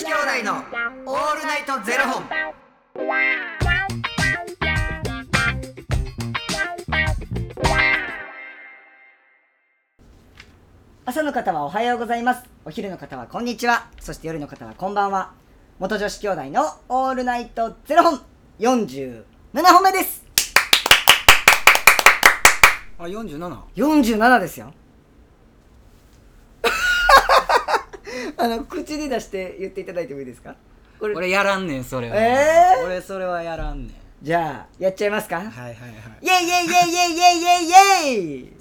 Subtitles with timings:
[0.00, 0.54] 子兄弟の
[1.04, 2.24] オールナイトゼロ本。
[11.04, 12.48] 朝の方はおはようございます。
[12.64, 13.90] お昼の方はこんにちは。
[14.00, 15.32] そして夜の方はこんばんは。
[15.78, 18.20] 元女子兄弟のオールナイトゼロ本。
[18.58, 19.22] 47
[19.52, 20.24] 本目です。
[22.98, 23.64] あ、四十七。
[23.76, 24.72] 47ですよ
[28.40, 30.54] あの口に出して言っていただいてもいいですか？
[30.98, 31.14] これ。
[31.14, 32.16] 俺やらんねん、それは。
[32.16, 32.86] えー？
[32.86, 33.94] 俺それはやらんねん。
[34.22, 35.36] じゃあやっちゃいますか？
[35.36, 35.76] はいはいはい。
[36.22, 38.52] イェイイェイイェイイェイイェイイェイイェイ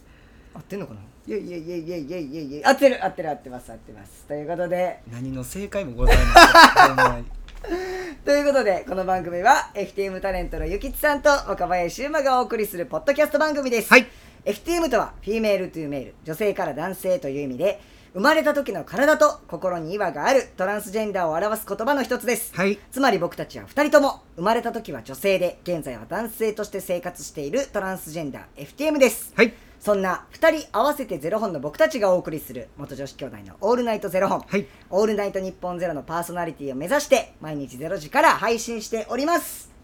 [0.55, 2.21] 合ってんのかなイェイイェイイェイイェイイェイ。
[2.21, 4.25] イェイイェイ合ってる合ってる合ってます合ってます。
[4.27, 4.99] ということで。
[5.11, 7.25] 何の正解もございません。
[8.25, 14.07] ということでこの番組は FTM タレントのゆきちさんと若林優馬がお送りするポッドキャスト番組です、はい。
[14.45, 16.15] FTM とは female to male。
[16.23, 17.81] 女性から男性という意味で
[18.13, 20.49] 生まれた時の体と心に違和がある。
[20.57, 22.79] トランスジェンダーを表す言葉の一つです、はい。
[22.91, 29.33] つまり僕たちは2人とも生まれた時は女性で現在は男性として生活しているトランスジェンダー FTM です。
[29.35, 29.53] はい。
[29.79, 34.65] そんな2人合わせてゼロ本の僕たちがお送りする元女子兄弟のオールナイトゼロ本、はい。
[34.89, 39.78] オールナイト日本ゼロのパーソナリティを目指して毎日ゼロ時から配信しております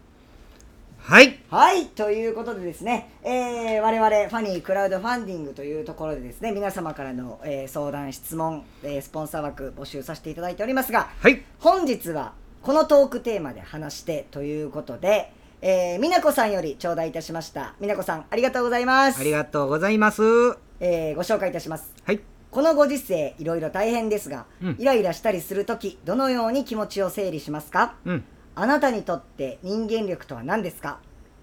[1.08, 1.38] はい。
[1.52, 11.44] はいということでですね、えー我々ファニークラウドファンディングというところでですね皆様からの、えー相談質問、えースポンサー枠募集させていただいておりますがはい。
[11.60, 15.30] 本日はこのトークテーマで話してということで、
[15.62, 20.22] えー、美奈子さんより頂戴いたしました美奈子さんありがとうございますありがとうございます。
[20.22, 22.18] はえーご紹介いたしますい。
[22.50, 27.94] このご時世いろいろ大変ですが、うんイライラしたりするときどのように気持ちを整理しますか？
[28.04, 28.24] うん。
[28.58, 30.98] あなたにとって人間力とは何ですか？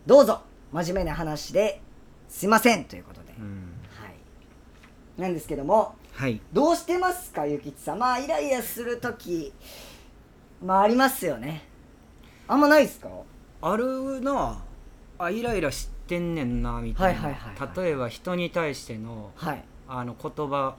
[0.08, 0.42] どうぞ。
[0.72, 1.80] 真面目な話で
[2.28, 3.72] すいませんということで、うん。
[4.02, 5.22] はい。
[5.22, 6.42] なんですけどもはい。
[6.52, 8.00] どうしてますかゆきちさん？
[8.00, 9.54] まあイライラするとき
[10.66, 11.68] まあありますよね。
[12.48, 13.10] あんまないですか？
[13.62, 14.64] あるな。
[15.20, 17.30] あイライラしてんねんなみたいな、
[17.84, 19.64] 例えば人に対してのはい。
[19.88, 20.76] あの言葉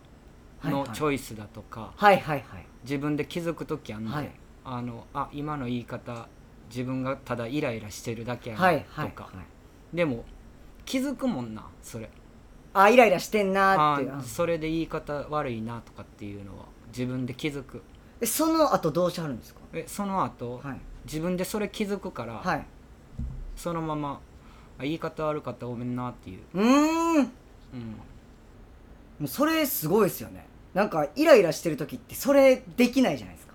[0.64, 2.66] のチョイスだとか、はいはいはい。
[2.82, 4.30] 自分で気づく時あんの、はい
[4.64, 6.28] あのあ今の言い方
[6.70, 9.36] 自分がただイライラしてるだけやなはいとか、はい。
[9.36, 9.46] はい
[9.92, 10.24] でも
[10.84, 12.10] 気づくもんなそれ。
[12.72, 14.20] あイライラしてんなっていう。
[14.22, 17.82] それで言い方悪いなとかっていうのは自分で気づく。
[18.20, 19.60] えその後どうしはるんですか？
[19.72, 20.80] えその後、はい。
[21.04, 22.66] 自分でそれ気づくから、はい。
[23.56, 24.20] そのまま
[24.78, 27.16] あ言い方悪かったごめんなっていう、うーん。
[27.16, 27.26] うん、も
[29.22, 30.46] うそれすごいですよね。
[30.74, 33.53] なんかイライラしてる時ってそれできないじゃないですか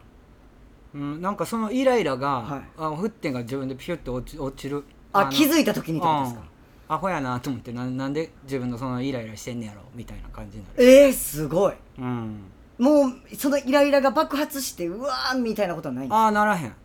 [0.94, 2.62] うん、なんかそのイライラが、はい。
[2.78, 4.78] あ沸点が自分でピュッて落ち落ちる。
[4.78, 4.84] の
[5.14, 6.42] あ気づいた時にってことですか？
[6.42, 6.96] うん。
[6.96, 10.84] アホやなと思ってななんで自分のそのイライラしてんねやろみたいな感じになる。
[10.84, 11.74] えー、すごい。
[12.00, 12.42] うん。
[12.80, 16.24] もうそのイライラが爆発してうわーみたいなことはないんですか？
[16.24, 16.76] ああならへん。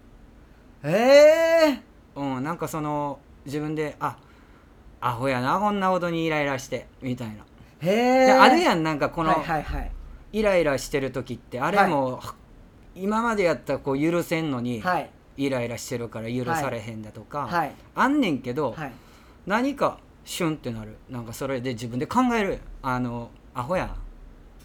[0.83, 1.83] え
[2.15, 4.19] うんなんかその自分であ
[5.01, 7.45] アホやなこんなことにイライラしてみたいな。
[7.83, 9.91] ー、へえであるやんなんかこの、はいはいはい。
[10.33, 12.21] イライラしてる時ってあれも、
[12.95, 15.11] 今までやったらこう許せんのに、はい。
[15.37, 17.73] イライラしてるから許されへんだとか、はい。
[17.95, 18.93] あんねんけど、はい。
[19.47, 20.97] 何かシュンってなる。
[21.11, 22.61] なんかそれで自分で考える。
[22.83, 23.95] あのアホや。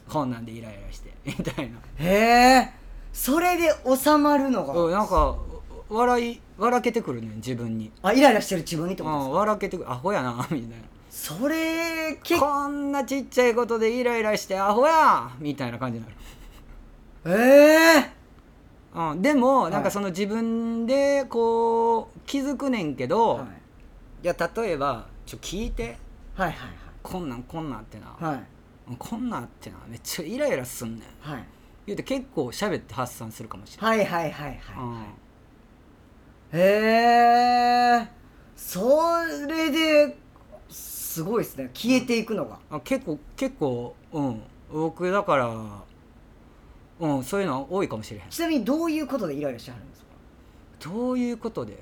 [0.08, 1.14] こんなんでイライラして。
[1.26, 1.78] みたいな。
[1.98, 2.74] へえ。
[3.12, 4.74] それで収まるのが。
[4.74, 5.36] うんなんか
[5.90, 7.92] 笑い笑けてくるねん自分に。
[8.04, 9.92] あイライラしてる自分にってことですうんか笑けてくる。
[9.92, 10.76] アホやな みたいな。
[11.10, 12.46] それ結構。
[12.46, 16.16] こんなちっちゃいことでイライラしてアホやみたいな感じになる。
[17.26, 18.19] ええ
[18.94, 19.72] うん、でも、い。
[19.72, 24.26] なんかその自分でこう気づくねんけど、はい。
[24.26, 25.98] い、や例えばちょ聞いて。
[26.36, 26.56] はいはい
[27.02, 28.36] こんなんこんなんってな、はい。
[28.36, 28.44] はい
[28.98, 31.32] こんなんってなめっちゃイライラすんねん。
[31.32, 31.46] はい。
[31.86, 34.60] 言うて結構喋って発散するかもしれない、はいはいはいはい。
[36.54, 36.60] うん。
[36.60, 38.08] へえ
[38.56, 40.18] それで
[40.70, 41.70] すごいですね。
[41.74, 42.60] 消えていくのが。
[42.70, 44.42] あ結構結構うん。
[44.72, 45.48] 僕だから
[47.00, 48.30] うんそういうの多いかもしれへん。
[48.30, 50.08] ちなみにどういうことでイライラしてはるんですか？
[50.90, 51.74] どういうことで？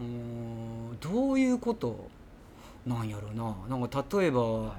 [0.00, 2.08] うーんどういうこと
[2.86, 3.54] なんやろな。
[3.68, 4.76] なんか例えば、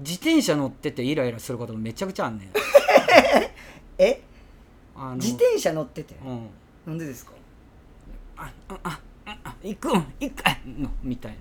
[0.00, 2.50] 自転車乗っててイライラすることもめちゃくちゃあんねん。
[3.98, 4.20] え？
[4.96, 6.16] あの自転車乗ってて？
[6.24, 6.48] うん。
[6.86, 7.32] なんでですか？
[8.36, 11.38] あああああ行くん行くのみたいな。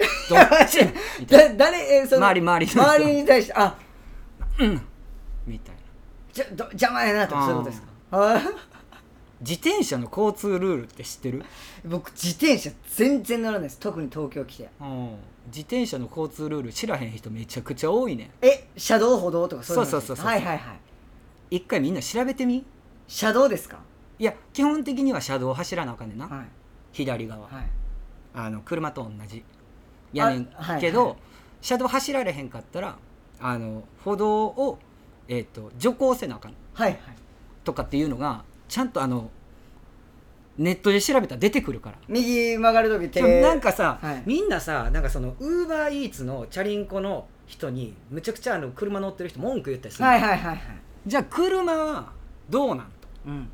[0.30, 0.78] どっち？
[1.20, 3.74] みたいだ誰えその周り周り周りに対してあな
[4.60, 4.80] うん。
[5.46, 5.80] みたいな。
[6.32, 8.16] じゃど邪魔やなとかそういうことですか？
[8.18, 8.42] は い
[9.40, 11.42] 自転車の交通ルールって知ってる、
[11.86, 13.78] 僕自転車全然乗らないです。
[13.80, 14.68] 特に東京来て。
[14.80, 15.16] うん、
[15.46, 18.30] 自転車の交通ルール知らへん人めちゃくちゃ多いねん。
[18.42, 21.56] え車道歩道とかそういうのそうそうそうそうはいはいはい。
[21.56, 22.64] 一回みんな調べてみ？
[23.08, 23.78] 車道ですか？
[24.18, 26.46] いや基本的には車道を走らなあかんねんな、はい。
[26.92, 27.70] 左側、はい。
[28.34, 29.42] あの車と同じ
[30.12, 31.16] やねんあはいけど、はい
[31.62, 32.96] 車道走られへんかったら
[33.40, 34.78] あの歩道を、
[35.28, 37.00] えー、と徐行せなあかんはいはい。
[37.64, 39.30] とかっていうのがちゃんとあの
[40.58, 41.96] ネットで調べたら出てくるから。
[42.08, 43.40] 右曲がる時手。
[43.40, 44.22] なんかさ、はい。
[44.26, 50.60] みんなさなんかそのウーバーイーツのチャリンコの人にむちゃくちゃあの車乗ってる人文句言ったりする、はいはいはいはい。
[51.06, 52.12] じゃあ車は
[52.48, 52.84] どうなんと。
[53.26, 53.48] うんうん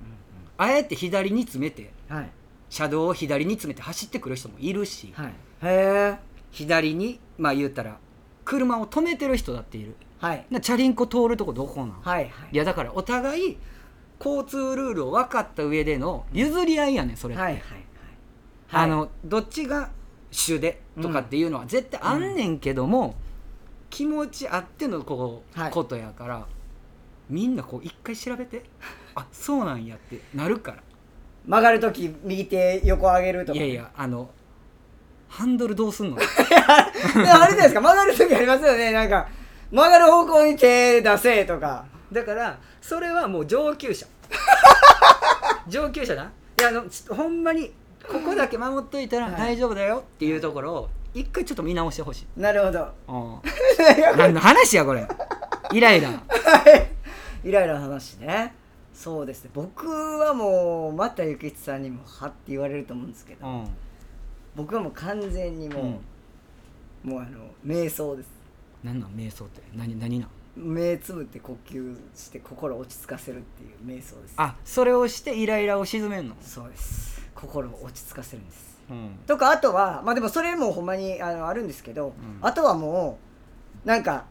[0.59, 2.31] あえて左に詰めてうんはい。
[2.71, 5.27] 車道を左に詰めて走ってくる人もいるし、はい。
[5.29, 5.33] へ
[5.63, 6.17] え
[6.51, 7.99] 左にまあ言ったら
[8.47, 9.95] 車を止めてる人だっている。
[10.19, 10.47] はい。
[10.51, 12.31] なチャリンコ通るとこどこなん、はいはい。
[12.53, 13.59] いやだからお互い
[14.19, 17.35] 交通ルールを分かった上での譲り合いやねんそれ。
[17.35, 17.63] って、はいはい。
[18.69, 18.85] はい。
[18.85, 19.91] あのどっちが
[20.31, 23.15] 主でとかっていうのは絶対あんねんけども、
[23.91, 25.71] 気持ちあってのこう、はい。
[25.71, 26.47] ことやから
[27.29, 28.63] みんなこう一回調べて
[29.17, 30.83] あそうなんやってなるから。
[31.47, 33.59] 曲がる時右手横上げるとか。
[33.59, 34.31] いやいやあの
[35.29, 36.17] ハンドルどうすんの？
[36.19, 38.93] あれじゃないですか曲がる時ありますよね。
[38.93, 39.29] なんか
[39.71, 41.85] 曲がる方向に手出せとか。
[42.13, 44.07] だからそれはもう上級者。
[45.69, 46.23] 上級者な
[46.59, 47.73] いやあのほんまに
[48.09, 49.35] ここだけ守っといたらはい。
[49.37, 50.37] 大丈夫だよってい。
[50.37, 52.89] うところを一回ちょっと見直してほしい、なるほど。
[53.09, 55.07] うん、何の話やこれ。
[55.73, 56.11] イライラ。
[57.43, 58.55] イライラの話ね。
[58.95, 59.51] そうですね。
[59.55, 63.47] 僕はもうまたゆきちさんにもはって言われると思うんですけど。
[63.47, 63.69] うん
[64.57, 67.11] 僕はもう完全にもう、うん。
[67.13, 68.31] もうあの瞑想です。
[68.83, 69.63] 何なん瞑想って？
[69.75, 70.29] 何何なん？
[70.57, 74.35] 目つぶって呼吸して心を落ち着かせるっていう瞑想です。
[74.39, 76.35] あそれをしてイライラを鎮めんの？
[76.41, 77.21] そうです。
[77.35, 78.81] 心を落ち着かせるんです。
[78.91, 79.19] うん。
[79.27, 82.13] とかあとはまあでもそれもほんまにあのあるんですけど、ん。
[82.41, 83.19] あとはも
[83.85, 84.25] うなんか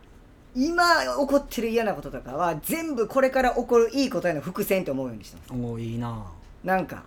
[0.55, 5.53] 今起こってる嫌なこととかは全部これから起こるいいことへの伏線と思うようにしてます。
[5.53, 6.25] おおいいな
[6.63, 7.03] なんか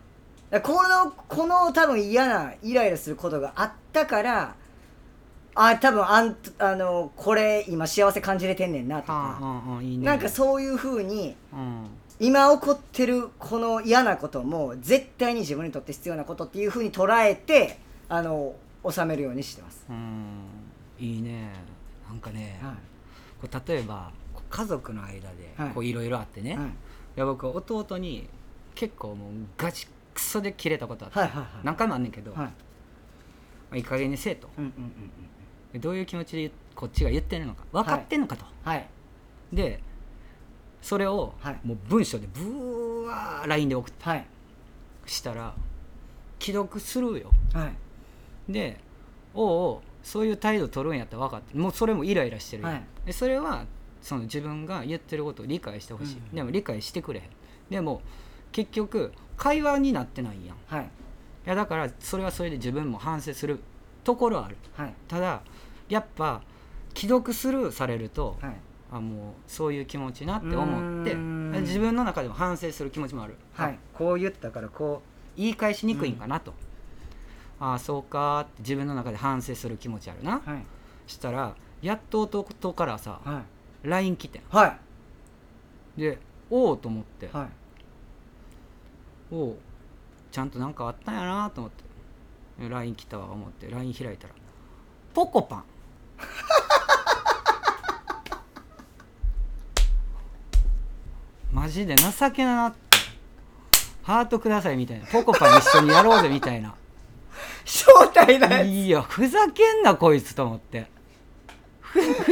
[0.62, 4.54] このこの多分嫌なイライラすることがあったから
[5.54, 10.04] あ多分あんあのこれ今幸せ感じれてんねんなとか、うんうんいいね。
[10.06, 11.86] なんかそういうふうにうん。
[12.20, 17.78] 今起こってるこの嫌なことも絶対に自分にとって必要なことっていうふうに捉えて
[18.08, 18.56] あの
[18.88, 20.42] 収めるようにしてます、うん。
[20.98, 21.52] いいね。
[22.08, 22.74] なんかね、は
[23.40, 25.70] こう例えばこう家族の間ではい。
[25.70, 26.66] こういろいろあってね、いはい。
[26.66, 26.70] い
[27.16, 28.28] や僕弟に
[28.74, 29.86] 結構もうガチ
[30.18, 31.48] クソで切れたことあって、はいはいはい。
[31.62, 32.40] 何回もあんねんけど、はい。
[32.40, 32.50] ま
[33.72, 34.48] あ、いい加減にせえと。
[34.58, 38.88] うんうんうんどういう気持ちで言こっちが言ってるのか分かってんのかと、はい。
[39.52, 39.80] で
[40.80, 41.60] それをはい。
[41.62, 44.26] もう文章でブワー LINE で送ってはい。
[45.04, 45.54] したら
[46.40, 47.30] 既読するよ。
[47.52, 48.52] はい。
[48.52, 48.80] で
[49.34, 52.82] おうおうそういう態度取るんやったら分かってもうそれもイライラしてるよ、はい。
[53.04, 53.66] でそれは
[54.00, 56.34] その自分が言ってることを理解してほしい、うん。
[56.34, 57.26] でも理解してくれへん。
[57.68, 58.00] でも
[58.52, 60.56] 結局会話になってないやん。
[60.56, 60.90] いはい。
[61.46, 63.60] やだからそれはそれで自分も反省する
[64.04, 64.56] ところはある。
[64.76, 64.94] はい。
[65.06, 65.40] ただ
[65.88, 66.42] やっぱ
[66.94, 68.56] 既読スルーされると、はい。
[68.90, 73.72] あもうそういう気持ちなって思って自分の中でも反省する気持ちもある、はい。
[73.72, 75.02] あこう言ったからこ
[75.36, 76.54] う言い返しにくいんかなと、
[77.60, 80.64] ああそうかって自分の中で反省する気持ちあるな、はい。
[81.06, 83.42] したらやっと弟からさは
[83.84, 83.88] い。
[83.88, 84.42] LINE 来てん。
[84.48, 84.78] は
[85.98, 86.00] い。
[86.00, 86.18] で
[86.48, 87.48] おおと思って、はい
[89.30, 89.58] おお
[90.30, 91.84] ちゃんとなんかあったんやなと思って。
[92.62, 93.70] で LINE 来たわ思って。
[93.70, 94.34] LINE 開いたら。
[95.14, 95.64] ポコパン。
[101.52, 102.78] マジで情けななって。
[104.02, 105.06] ハートくださいみたいな。
[105.06, 106.74] ポコパン一緒にやろうぜみたいな。
[107.64, 110.86] 正体だよいやふざけんなこいつと思って。
[111.80, 112.30] ふ不思議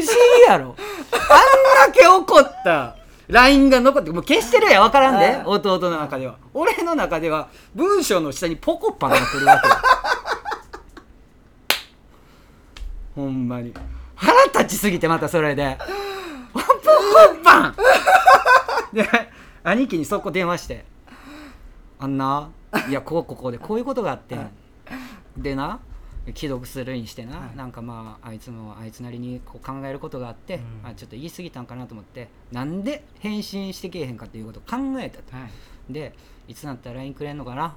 [0.48, 0.76] やろ。
[1.12, 2.96] あんだけ怒った
[3.28, 6.36] LINE が残ってもう消してるや分からんで弟の中では。
[6.54, 9.74] 俺の中では文章の下にポコパンが来るわけよ。
[13.16, 13.74] ほんまに。
[14.14, 15.76] 腹立ちすぎてまたそれで。
[16.52, 16.66] ポコ
[17.42, 17.76] パン。
[18.92, 19.08] で
[19.64, 20.84] 兄貴にそこ電話して
[21.98, 22.50] 「あんな？
[22.88, 24.36] いやこうここでこういうことがあって。
[24.36, 24.50] ん。
[25.36, 25.80] でな
[26.34, 27.56] 既読するにしてな、はい。
[27.56, 30.88] なんかまああいつもあいつなりにこう考えることがあって、うん。
[30.90, 35.36] あちょっと言い過ぎたんかなと思ってなんで返信してけえへんかっていうことを考えたと。
[35.36, 35.92] はい。
[35.92, 36.14] で
[36.48, 37.76] いつになったら LINE くれんのかな？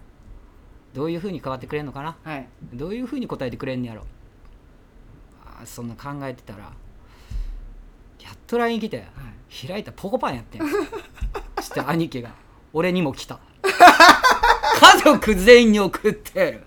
[0.93, 2.17] どういうふうに変わってくれんのかな？
[2.23, 2.47] はい。
[2.73, 4.05] どういうふうに答えてくれんねやろ？
[5.45, 6.59] あそんな考えてたら
[8.19, 9.05] やっと LINE 来て、
[9.67, 10.61] 開いたらポコパンやってん。
[11.57, 12.31] そして兄貴が
[12.73, 13.39] 俺にも来た。
[13.61, 16.51] 家族全員に送って。
[16.51, 16.63] る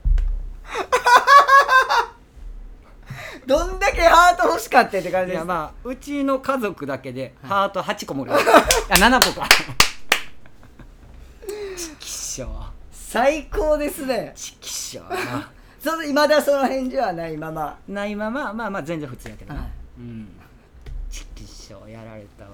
[3.82, 8.38] だけハート欲しかったって感じいやまあうちの家族だけでハート8個もらう、
[8.88, 9.48] あ7個か。
[11.76, 12.46] ちきしょ。
[12.46, 12.48] う
[12.92, 14.32] 最高ですね。
[14.36, 15.50] ちきしょうな。
[15.78, 17.76] そのまだその返事はないまま。
[17.88, 19.70] ないまままあまあ全然普通やけどな、はい。
[19.98, 20.28] うん。
[21.10, 22.50] ちきしょうやられたわ。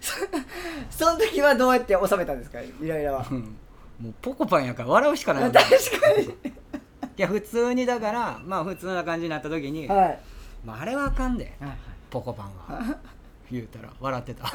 [0.90, 2.60] その時はどうやって収めたんですか？
[2.60, 3.26] イライラは。
[3.30, 3.56] うん。
[4.00, 5.60] もうポコパンやから笑うしかない確
[6.00, 6.24] かに。
[6.24, 6.30] い
[7.16, 10.20] や普通にだからまあ普通な感じになった時に、にはい。
[10.64, 11.54] まあ、あれはあかんで。
[11.60, 11.70] はい
[12.10, 12.98] ポコパンは。
[13.50, 14.44] 言うたら笑ってた。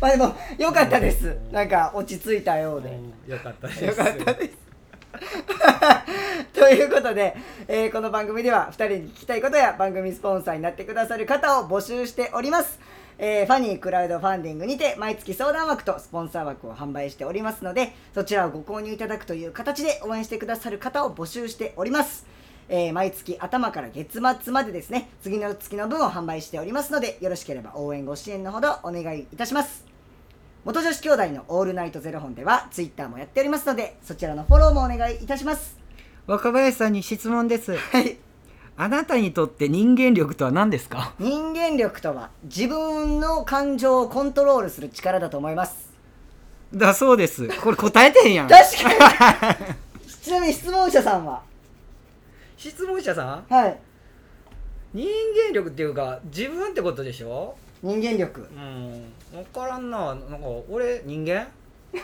[0.00, 1.36] まあでもよかったです。
[1.52, 2.98] なんか落ち着いたようで。
[3.26, 3.84] よかったです。
[3.84, 4.56] よかったです。
[6.52, 7.36] ということで、
[7.68, 12.80] えーこの番組では2人に聞きたいことや番組スポンサーになってくださる方を募集しております、
[13.18, 22.26] えーファニークラウドファンディングにて毎月相談枠とスポンサー枠を販売しておりますのでそちらをご購入いただくという形で応援してくださる方を募集しております
[22.68, 29.84] えー毎月頭から月末までですね次の月の分を販売しておりますのでよろしければ応援ご支援のほどお願いいたします。
[30.64, 35.76] 元女子兄弟のオールナイトゼロ本ではツイッターもやっておりますのでそちらのフォローもお願いいたします。
[36.26, 37.76] 若林さんに質問です。
[37.76, 38.16] はい。
[38.76, 41.14] あなたにとって人間力とは何ですか？
[41.18, 45.92] 人間力とは自分の感情をコントロールする力だと思います。
[46.74, 47.46] だそうです。
[47.60, 48.48] これ答えてへんやん。
[48.48, 49.74] 確かに。
[50.22, 51.42] ちなみに質問者さんは？
[52.56, 53.52] 質問者さん？
[53.52, 53.78] はい。
[54.92, 55.08] 人
[55.48, 57.56] 間力っていうか自分ってことでしょ？
[57.82, 58.40] 人間力。
[58.40, 59.12] うん。
[59.32, 60.14] 分からんな。
[60.14, 61.48] なんか俺人間？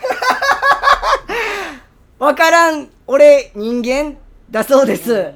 [2.19, 2.89] わからん。
[3.07, 4.17] 俺人間？
[4.49, 5.33] だそうです、うん。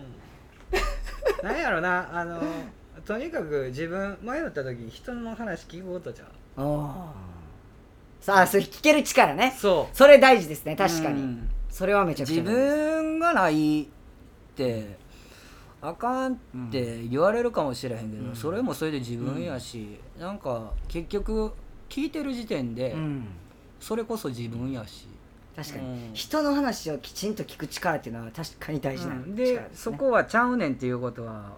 [1.47, 2.09] なんやろな。
[2.13, 2.41] あの
[3.05, 6.25] とにかく自分迷った時に人の話聞くことじゃ
[6.61, 6.63] ん。
[6.63, 6.93] おー。
[8.19, 9.55] さあそれ聞ける力ね。
[9.57, 11.49] そそれ大事ですね確かに、うん。
[11.69, 13.85] それはめちゃくちゃ自分がないっ
[14.55, 14.97] て
[15.87, 16.37] あかんっ
[16.71, 18.35] て言われるかもしれへんけど、うん。
[18.35, 21.51] それもそれで自分やし、なんか結局
[21.89, 23.27] 聞いてる時点で、うん。
[23.79, 25.07] それこそ自分やし、
[25.55, 26.13] 確かに、うん。
[26.13, 29.35] 人の話をきちんと聞く力っていうのは確かに大事な力うん。
[29.35, 31.57] でそこはちゃうねんっていうことは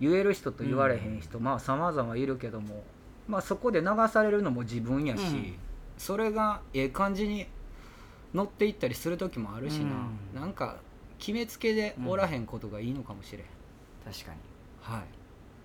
[0.00, 2.82] 言える人と言われへん人、まあ様々いるけども、
[3.28, 5.54] まあ、そこで流されるのも自分やし、うん。
[5.96, 7.46] それがええ感じに
[8.34, 10.40] 乗っていったりする時もあるしな、うん。
[10.40, 10.78] なんか
[11.22, 13.42] 決めつけでおらへんことがいいのかもしれん、
[14.04, 14.38] 確かに。
[14.80, 15.02] はい。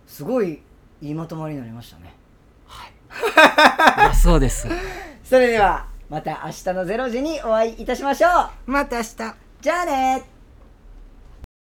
[0.06, 0.62] すごい
[1.02, 2.14] いいまとまりになりましたね。
[2.68, 4.14] はい。
[4.16, 4.68] そうです。
[5.24, 8.28] それではまた明日の0時にお会いいたしましょ
[8.68, 8.72] う。
[8.72, 9.36] また明日。
[9.60, 10.37] じゃあね